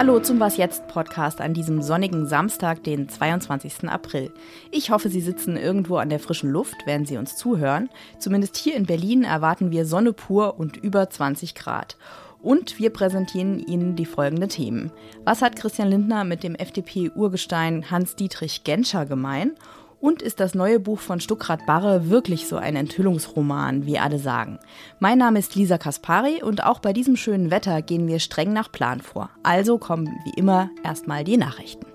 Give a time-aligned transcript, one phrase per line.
[0.00, 3.86] Hallo zum Was jetzt Podcast an diesem sonnigen Samstag, den 22.
[3.90, 4.32] April.
[4.70, 7.90] Ich hoffe, Sie sitzen irgendwo an der frischen Luft, während Sie uns zuhören.
[8.18, 11.98] Zumindest hier in Berlin erwarten wir Sonne pur und über 20 Grad.
[12.40, 14.90] Und wir präsentieren Ihnen die folgenden Themen.
[15.26, 19.52] Was hat Christian Lindner mit dem FDP-Urgestein Hans-Dietrich Genscher gemein?
[20.00, 24.58] Und ist das neue Buch von Stuckrad Barre wirklich so ein Enthüllungsroman, wie alle sagen?
[24.98, 28.72] Mein Name ist Lisa Kaspari und auch bei diesem schönen Wetter gehen wir streng nach
[28.72, 29.28] Plan vor.
[29.42, 31.89] Also kommen wie immer erstmal die Nachrichten.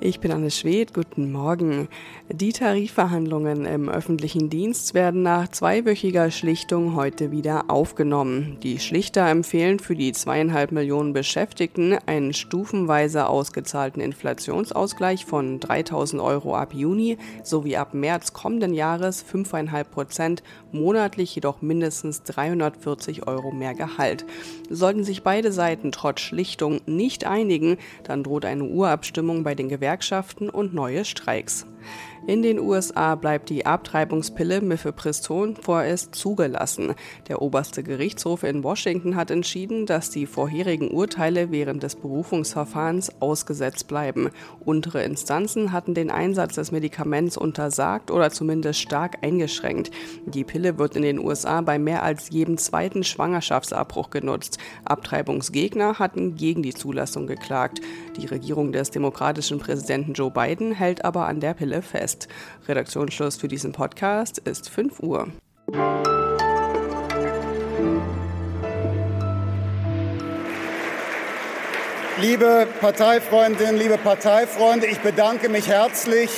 [0.00, 1.88] Ich bin Anne Schwedt, guten Morgen.
[2.28, 8.58] Die Tarifverhandlungen im öffentlichen Dienst werden nach zweiwöchiger Schlichtung heute wieder aufgenommen.
[8.62, 16.54] Die Schlichter empfehlen für die zweieinhalb Millionen Beschäftigten einen stufenweise ausgezahlten Inflationsausgleich von 3000 Euro
[16.54, 23.74] ab Juni sowie ab März kommenden Jahres 5,5 Prozent, monatlich jedoch mindestens 340 Euro mehr
[23.74, 24.24] Gehalt.
[24.70, 29.87] Sollten sich beide Seiten trotz Schlichtung nicht einigen, dann droht eine Urabstimmung bei den Gewerkschaften
[29.88, 31.64] Gewerkschaften und neue Streiks.
[32.26, 36.94] In den USA bleibt die Abtreibungspille Mifepriston vorerst zugelassen.
[37.28, 43.88] Der oberste Gerichtshof in Washington hat entschieden, dass die vorherigen Urteile während des Berufungsverfahrens ausgesetzt
[43.88, 44.30] bleiben.
[44.64, 49.90] Untere Instanzen hatten den Einsatz des Medikaments untersagt oder zumindest stark eingeschränkt.
[50.26, 54.58] Die Pille wird in den USA bei mehr als jedem zweiten Schwangerschaftsabbruch genutzt.
[54.84, 57.80] Abtreibungsgegner hatten gegen die Zulassung geklagt.
[58.20, 62.17] Die Regierung des demokratischen Präsidenten Joe Biden hält aber an der Pille fest.
[62.18, 62.28] Podcast.
[62.66, 65.28] Redaktionsschluss für diesen Podcast ist 5 Uhr.
[72.20, 76.30] Liebe Parteifreundinnen, liebe Parteifreunde, ich bedanke mich herzlich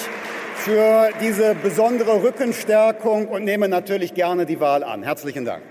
[0.56, 5.02] für diese besondere Rückenstärkung und nehme natürlich gerne die Wahl an.
[5.02, 5.62] Herzlichen Dank.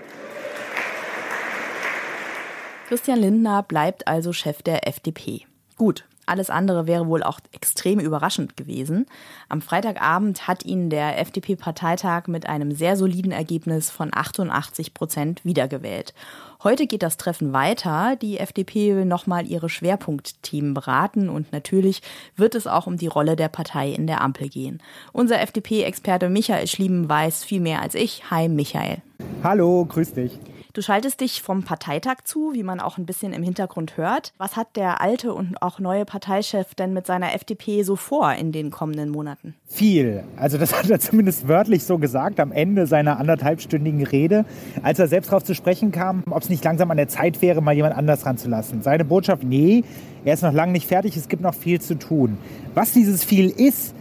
[2.88, 5.46] Christian Lindner bleibt also Chef der FDP.
[5.76, 9.06] Gut, alles andere wäre wohl auch extrem überraschend gewesen.
[9.48, 16.14] Am Freitagabend hat ihn der FDP-Parteitag mit einem sehr soliden Ergebnis von 88 Prozent wiedergewählt.
[16.62, 18.16] Heute geht das Treffen weiter.
[18.20, 22.02] Die FDP will nochmal ihre Schwerpunktthemen beraten und natürlich
[22.36, 24.82] wird es auch um die Rolle der Partei in der Ampel gehen.
[25.12, 28.30] Unser FDP-Experte Michael Schlieben weiß viel mehr als ich.
[28.30, 28.98] Hi Michael.
[29.42, 30.38] Hallo, grüß dich.
[30.72, 34.32] Du schaltest dich vom Parteitag zu, wie man auch ein bisschen im Hintergrund hört.
[34.38, 38.52] Was hat der alte und auch neue Parteichef denn mit seiner FDP so vor in
[38.52, 39.56] den kommenden Monaten?
[39.66, 40.22] Viel.
[40.36, 44.44] Also das hat er zumindest wörtlich so gesagt am Ende seiner anderthalbstündigen Rede,
[44.82, 47.60] als er selbst darauf zu sprechen kam, ob es nicht langsam an der Zeit wäre,
[47.60, 48.82] mal jemand anders ranzulassen.
[48.82, 49.82] Seine Botschaft, nee,
[50.24, 52.38] er ist noch lange nicht fertig, es gibt noch viel zu tun.
[52.74, 53.94] Was dieses viel ist,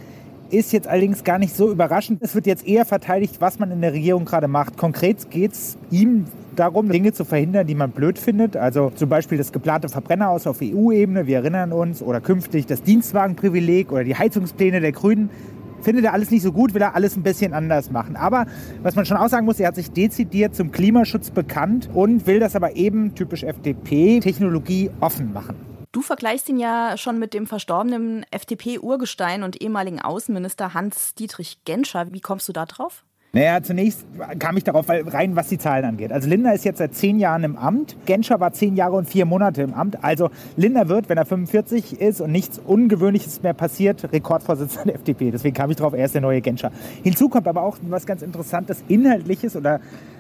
[0.51, 2.21] ist jetzt allerdings gar nicht so überraschend.
[2.21, 4.77] Es wird jetzt eher verteidigt, was man in der Regierung gerade macht.
[4.77, 8.57] Konkret geht es ihm darum, Dinge zu verhindern, die man blöd findet.
[8.57, 13.91] Also zum Beispiel das geplante Verbrennerhaus auf EU-Ebene, wir erinnern uns, oder künftig das Dienstwagenprivileg
[13.91, 15.29] oder die Heizungspläne der Grünen.
[15.81, 18.17] Findet er alles nicht so gut, will er alles ein bisschen anders machen.
[18.17, 18.45] Aber
[18.83, 22.41] was man schon auch sagen muss, er hat sich dezidiert zum Klimaschutz bekannt und will
[22.41, 25.68] das aber eben typisch FDP Technologie offen machen.
[25.91, 32.13] Du vergleichst ihn ja schon mit dem verstorbenen FDP-Urgestein und ehemaligen Außenminister Hans-Dietrich Genscher.
[32.13, 33.05] Wie kommst du da drauf?
[33.31, 34.05] Naja, zunächst
[34.37, 36.11] kam ich darauf rein, was die Zahlen angeht.
[36.11, 37.95] Also Lindner ist jetzt seit zehn Jahren im Amt.
[38.05, 40.03] Genscher war zehn Jahre und vier Monate im Amt.
[40.03, 45.31] Also Lindner wird, wenn er 45 ist und nichts Ungewöhnliches mehr passiert, Rekordvorsitzender der FDP.
[45.31, 46.71] Deswegen kam ich darauf, er ist der neue Genscher.
[47.03, 49.79] Hinzu kommt aber auch was ganz Interessantes, Inhaltliches oder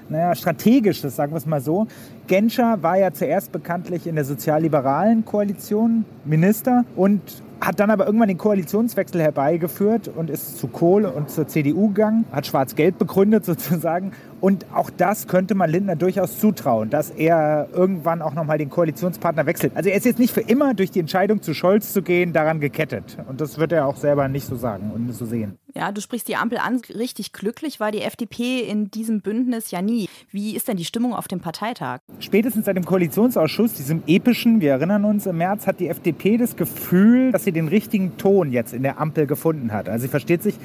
[0.09, 1.87] naja, strategisches, sagen wir es mal so.
[2.27, 7.21] Genscher war ja zuerst bekanntlich in der sozialliberalen Koalition Minister und
[7.61, 12.25] hat dann aber irgendwann den Koalitionswechsel herbeigeführt und ist zu Kohl und zur CDU gegangen,
[12.31, 14.11] hat Schwarz-Gelb begründet sozusagen.
[14.41, 19.45] Und auch das könnte man Lindner durchaus zutrauen, dass er irgendwann auch nochmal den Koalitionspartner
[19.45, 19.73] wechselt.
[19.75, 22.61] Also er ist jetzt nicht für immer durch die Entscheidung zu Scholz zu gehen daran
[22.61, 23.17] gekettet.
[23.27, 25.57] Und das wird er auch selber nicht so sagen und so sehen.
[25.75, 26.81] Ja, du sprichst die Ampel an.
[26.89, 30.09] Richtig glücklich war die FDP in diesem Bündnis ja nie.
[30.31, 31.99] Wie ist denn die Stimmung auf dem Parteitag?
[32.19, 36.55] Spätestens seit dem Koalitionsausschuss, diesem epischen, wir erinnern uns im März, hat die FDP das
[36.55, 39.89] Gefühl, dass sie den richtigen Ton jetzt in der Ampel gefunden hat.
[39.89, 40.55] Also sie versteht sich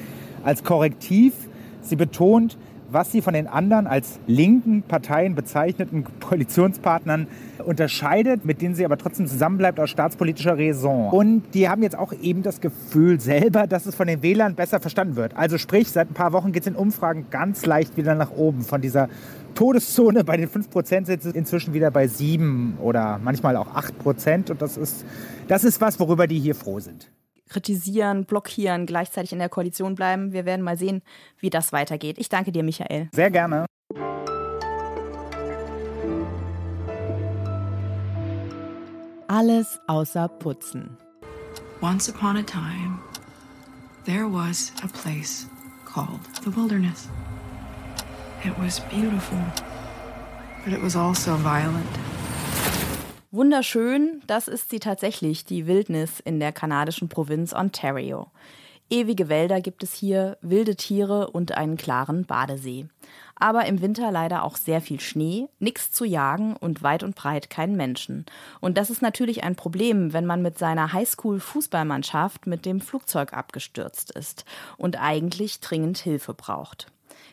[0.43, 1.34] als Korrektiv.
[1.82, 2.56] Sie betont,
[2.90, 7.26] was sie von den anderen als linken Parteien bezeichneten Koalitionspartnern
[7.64, 11.10] unterscheidet, mit denen sie aber trotzdem zusammenbleibt aus staatspolitischer Raison.
[11.10, 14.81] Und die haben jetzt auch eben das Gefühl selber, dass es von den Wählern besser
[14.81, 15.36] verstanden wird.
[15.36, 18.62] Also sprich, seit ein paar Wochen geht es in Umfragen ganz leicht wieder nach oben.
[18.62, 19.08] Von dieser
[19.54, 24.50] Todeszone bei den 5% sind sie inzwischen wieder bei 7 oder manchmal auch 8%.
[24.50, 25.04] Und das ist,
[25.48, 27.10] das ist was, worüber die hier froh sind
[27.49, 30.32] kritisieren, blockieren, gleichzeitig in der Koalition bleiben.
[30.32, 31.02] Wir werden mal sehen,
[31.38, 32.19] wie das weitergeht.
[32.19, 33.08] Ich danke dir, Michael.
[33.12, 33.67] Sehr gerne.
[39.29, 40.96] Alles außer Putzen.
[41.81, 42.99] Once upon a time,
[44.05, 45.46] there was a place
[45.85, 47.08] called the wilderness.
[48.44, 49.38] It was beautiful,
[50.64, 52.13] but it was also violent.
[53.34, 58.28] Wunderschön, das ist sie tatsächlich, die Wildnis in der kanadischen Provinz Ontario.
[58.90, 62.86] Ewige Wälder gibt es hier, wilde Tiere und einen klaren Badesee.
[63.34, 67.50] Aber im Winter leider auch sehr viel Schnee, nichts zu jagen und weit und breit
[67.50, 68.25] keinen Menschen.
[68.60, 74.12] Und das ist natürlich ein Problem, wenn man mit seiner Highschool-Fußballmannschaft mit dem Flugzeug abgestürzt
[74.12, 74.44] ist
[74.76, 76.86] und eigentlich dringend Hilfe braucht.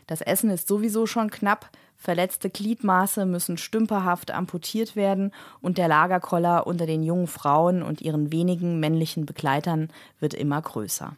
[0.08, 1.70] Das Essen ist sowieso schon knapp,
[2.02, 5.32] Verletzte Gliedmaße müssen stümperhaft amputiert werden
[5.62, 11.16] und der Lagerkoller unter den jungen Frauen und ihren wenigen männlichen Begleitern wird immer größer.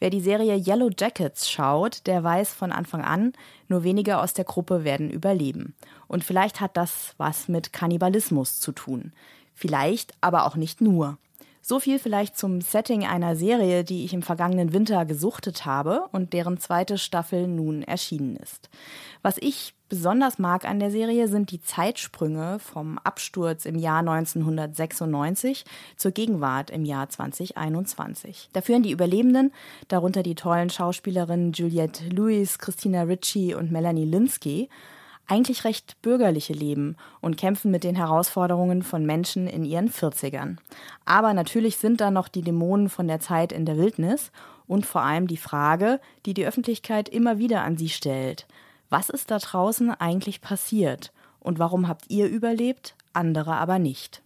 [0.00, 3.32] Wer die Serie Yellow Jackets schaut, der weiß von Anfang an,
[3.68, 5.76] nur wenige aus der Gruppe werden überleben.
[6.08, 9.12] Und vielleicht hat das was mit Kannibalismus zu tun.
[9.54, 11.16] Vielleicht aber auch nicht nur.
[11.66, 16.34] So viel vielleicht zum Setting einer Serie, die ich im vergangenen Winter gesuchtet habe und
[16.34, 18.68] deren zweite Staffel nun erschienen ist.
[19.22, 25.64] Was ich besonders mag an der Serie sind die Zeitsprünge vom Absturz im Jahr 1996
[25.96, 28.50] zur Gegenwart im Jahr 2021.
[28.52, 29.50] Da führen die Überlebenden,
[29.88, 34.68] darunter die tollen Schauspielerinnen Juliette Lewis, Christina Ritchie und Melanie Linsky,
[35.26, 40.56] eigentlich recht bürgerliche Leben und kämpfen mit den Herausforderungen von Menschen in ihren 40ern.
[41.04, 44.30] Aber natürlich sind da noch die Dämonen von der Zeit in der Wildnis
[44.66, 48.46] und vor allem die Frage, die die Öffentlichkeit immer wieder an sie stellt.
[48.90, 51.12] Was ist da draußen eigentlich passiert?
[51.40, 54.22] Und warum habt ihr überlebt, andere aber nicht?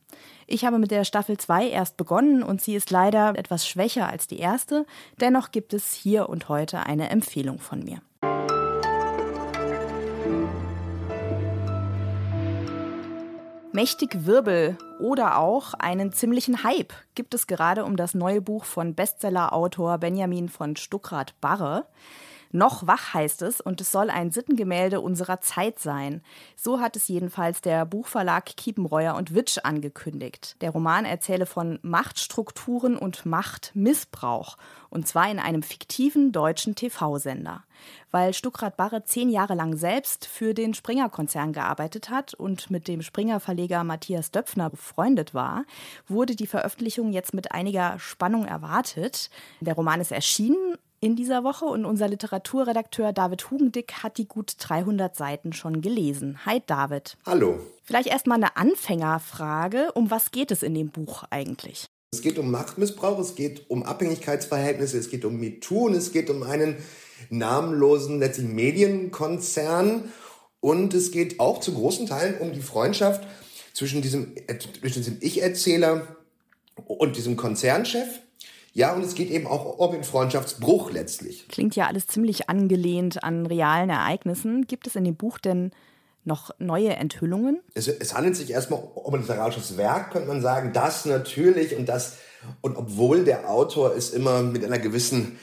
[0.47, 4.27] Ich habe mit der Staffel 2 erst begonnen und sie ist leider etwas schwächer als
[4.27, 4.87] die erste.
[5.21, 8.01] Dennoch gibt es hier und heute eine Empfehlung von mir.
[13.79, 18.97] Mächtig Wirbel oder auch einen ziemlichen Hype gibt es gerade um das neue Buch von
[18.97, 21.87] Bestsellerautor Benjamin von Stuckrad-Barre.
[22.50, 26.23] Noch wach heißt es und es soll ein Sittengemälde unserer Zeit sein.
[26.56, 30.56] So hat es jedenfalls der Buchverlag Kiepenreuer und Witsch angekündigt.
[30.61, 34.56] Der Roman erzähle von Machtstrukturen und Machtmissbrauch
[34.91, 37.65] und zwar in einem fiktiven deutschen TV-Sender.
[38.11, 43.03] Weil Stuckrad Barre zehn Jahre lang selbst für den Springer-Konzern gearbeitet hat und mit dem
[43.03, 45.65] Springer-Verleger Matthias Döpfner befreundet war,
[46.09, 49.31] wurde die Veröffentlichung jetzt mit einiger Spannung erwartet.
[49.61, 54.55] Der Roman ist erschienen in dieser Woche und unser Literaturredakteur David Hugendick hat die gut
[54.59, 56.45] 300 Seiten schon gelesen.
[56.45, 57.17] Hi David.
[57.25, 57.61] Hallo.
[57.85, 59.93] Vielleicht erstmal eine Anfängerfrage.
[59.95, 61.87] Um was geht es in dem Buch eigentlich?
[62.12, 66.31] Es geht um Machtmissbrauch, es geht um Abhängigkeitsverhältnisse, es geht um MeToo und es geht
[66.31, 66.77] um einen
[67.29, 70.11] namenlosen letztlich Medienkonzern
[70.61, 73.27] und es geht auch zu großen Teilen um die Freundschaft
[73.75, 74.35] zwischen diesem,
[74.81, 76.17] zwischen diesem Ich-Erzähler
[76.87, 78.21] und diesem Konzernchef
[78.79, 81.49] ja, und es geht eben auch um den Freundschaftsbruch letztlich.
[81.49, 84.69] Klingt ja alles ziemlich angelehnt an realen Ereignissen.
[84.69, 85.73] Gibt es in dem Buch denn
[86.23, 87.59] noch neue Enthüllungen?
[87.75, 90.73] Es, es handelt sich erstmal um ein literarisches Werk, könnte man sagen.
[90.73, 92.19] Das natürlich und das,
[92.61, 95.41] und obwohl der Autor es immer mit einer gewissen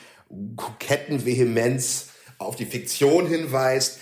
[0.55, 3.99] koketten Vehemenz auf die Fiktion hinweist,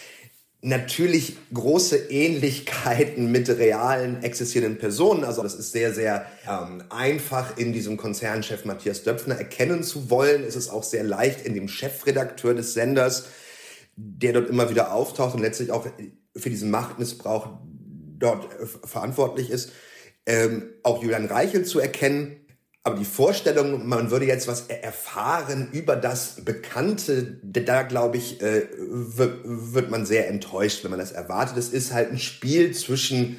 [0.64, 5.26] natürlich große Ähnlichkeiten mit realen existierenden Personen.
[5.26, 10.44] Also das ist sehr, sehr ähm, einfach in diesem Konzernchef Matthias Döpfner erkennen zu wollen.
[10.44, 13.26] Es ist auch sehr leicht in dem Chefredakteur des Senders,
[13.98, 15.86] der dort immer wieder auftaucht und letztlich auch
[16.36, 17.50] für diesen Machtmissbrauch
[18.18, 19.74] dort äh, verantwortlich ist,
[20.26, 22.38] ähm, auch Julian Reichel zu erkennen.
[22.86, 28.68] Aber die Vorstellung, man würde jetzt was erfahren über das Bekannte, da glaube ich, äh,
[28.78, 31.58] wird man sehr enttäuscht, wenn man das erwartet.
[31.58, 33.38] Es ist halt ein Spiel zwischen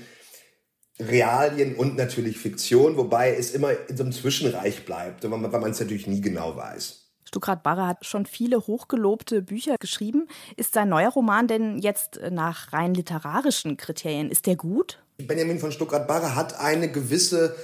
[0.98, 5.80] Realien und natürlich Fiktion, wobei es immer in so einem Zwischenreich bleibt, weil man es
[5.80, 7.04] natürlich nie genau weiß.
[7.24, 10.28] Stuckrad Barre hat schon viele hochgelobte Bücher geschrieben.
[10.56, 15.00] Ist sein neuer Roman denn jetzt nach rein literarischen Kriterien, ist der gut?
[15.18, 17.56] Benjamin von Stuckrad Barre hat eine gewisse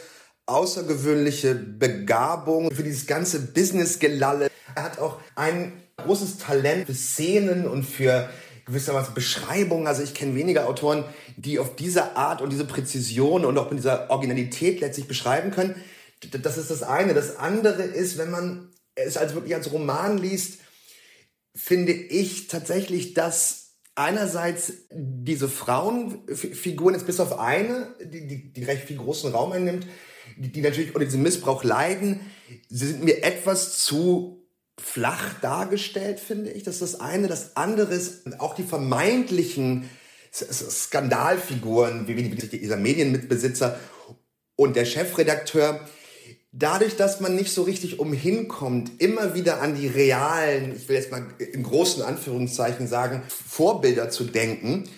[0.47, 4.51] außergewöhnliche Begabung für dieses ganze Business-Gelalle.
[4.75, 8.29] Er hat auch ein großes Talent für Szenen und für
[8.67, 9.87] gewissermaßen Beschreibungen.
[9.87, 11.05] Also ich kenne wenige Autoren,
[11.37, 15.75] die auf diese Art und diese Präzision und auch mit dieser Originalität letztlich beschreiben können.
[16.43, 17.15] Das ist das eine.
[17.15, 20.61] Das andere ist, wenn man es als wirklich als Roman liest,
[21.55, 23.61] finde ich tatsächlich, dass
[23.95, 29.87] einerseits diese Frauenfiguren, jetzt bis auf eine, die, die, die recht viel großen Raum einnimmt,
[30.37, 32.21] die, die natürlich unter diesem Missbrauch leiden,
[32.69, 34.41] sie sind mir etwas zu
[34.79, 36.63] flach dargestellt, finde ich.
[36.63, 37.29] Das ist das eine.
[37.29, 39.89] Das andere ist auch die vermeintlichen
[40.33, 43.79] Skandalfiguren, wie, dieser Medienmitbesitzer
[44.57, 45.81] Und der Chefredakteur,
[46.53, 51.11] dadurch, dass man nicht so richtig umhinkommt, immer wieder an die realen, ich will jetzt
[51.11, 54.89] mal in großen Anführungszeichen sagen, Vorbilder zu denken,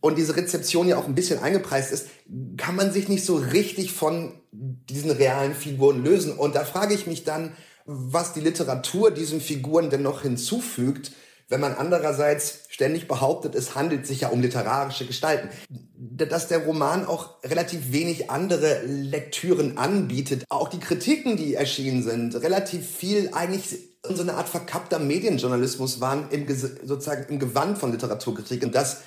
[0.00, 2.08] und diese Rezeption ja auch ein bisschen eingepreist ist,
[2.56, 6.32] kann man sich nicht so richtig von diesen realen Figuren lösen.
[6.32, 7.52] Und da frage ich mich dann,
[7.84, 11.12] was die Literatur diesen Figuren denn noch hinzufügt,
[11.48, 15.50] wenn man andererseits ständig behauptet, es handelt sich ja um literarische Gestalten.
[15.94, 20.44] Dass der Roman auch relativ wenig andere Lektüren anbietet.
[20.48, 26.28] Auch die Kritiken, die erschienen sind, relativ viel eigentlich so eine Art verkappter Medienjournalismus waren
[26.30, 28.62] im, sozusagen im Gewand von Literaturkritik.
[28.64, 29.02] Und das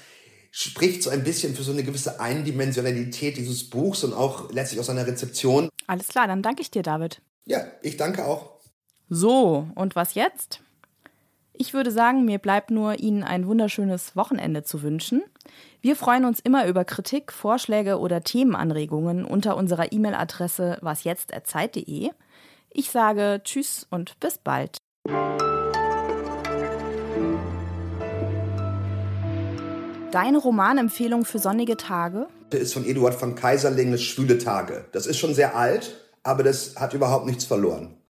[0.58, 4.86] spricht so ein bisschen für so eine gewisse Eindimensionalität dieses Buchs und auch letztlich aus
[4.86, 5.68] seiner Rezeption.
[5.86, 7.22] Alles klar, dann danke ich dir, David.
[7.46, 8.52] Ja, ich danke auch.
[9.10, 10.62] So, und was jetzt?
[11.52, 15.24] Ich würde sagen, mir bleibt nur, Ihnen ein wunderschönes Wochenende zu wünschen.
[15.82, 22.12] Wir freuen uns immer über Kritik, Vorschläge oder Themenanregungen unter unserer E-Mail-Adresse wasjetzt.zeit.de.
[22.70, 24.78] Ich sage Tschüss und bis bald.
[30.16, 32.28] Deine Romanempfehlung für sonnige Tage?
[32.50, 34.86] Das ist von Eduard von Kaiserling, das Schwüle Tage.
[34.94, 35.94] Das ist schon sehr alt,
[36.24, 37.98] aber das hat überhaupt nichts verloren.